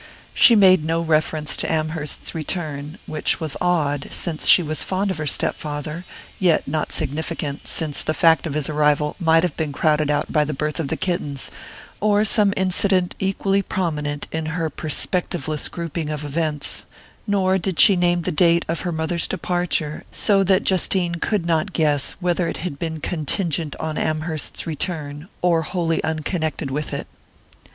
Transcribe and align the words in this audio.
She 0.33 0.55
made 0.55 0.83
no 0.83 0.99
reference 1.01 1.55
to 1.57 1.71
Amherst's 1.71 2.33
return, 2.33 2.97
which 3.05 3.39
was 3.39 3.55
odd, 3.61 4.07
since 4.09 4.47
she 4.47 4.63
was 4.63 4.81
fond 4.81 5.11
of 5.11 5.19
her 5.19 5.27
step 5.27 5.53
father, 5.55 6.05
yet 6.39 6.67
not 6.67 6.91
significant, 6.91 7.67
since 7.67 8.01
the 8.01 8.15
fact 8.15 8.47
of 8.47 8.55
his 8.55 8.67
arrival 8.67 9.15
might 9.19 9.43
have 9.43 9.55
been 9.55 9.71
crowded 9.71 10.09
out 10.09 10.31
by 10.31 10.43
the 10.43 10.55
birth 10.55 10.79
of 10.79 10.87
the 10.87 10.97
kittens, 10.97 11.51
or 11.99 12.25
some 12.25 12.51
incident 12.57 13.13
equally 13.19 13.61
prominent 13.61 14.25
in 14.31 14.47
her 14.57 14.71
perspectiveless 14.71 15.69
grouping 15.69 16.09
of 16.09 16.25
events; 16.25 16.85
nor 17.27 17.59
did 17.59 17.79
she 17.79 17.95
name 17.95 18.23
the 18.23 18.31
date 18.31 18.65
of 18.67 18.79
her 18.81 18.91
mother's 18.91 19.27
departure, 19.27 20.03
so 20.11 20.43
that 20.43 20.63
Justine 20.63 21.13
could 21.21 21.45
not 21.45 21.73
guess 21.73 22.15
whether 22.19 22.47
it 22.47 22.57
had 22.65 22.79
been 22.79 23.01
contingent 23.01 23.75
on 23.79 23.99
Amherst's 23.99 24.65
return, 24.65 25.27
or 25.43 25.61
wholly 25.61 26.03
unconnected 26.03 26.71
with 26.71 26.91
it. 26.91 27.05